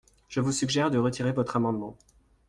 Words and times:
Je 0.29 0.39
vous 0.39 0.51
suggère 0.51 0.89
de 0.89 0.97
retirer 0.97 1.31
votre 1.31 1.57
amendement. 1.57 1.95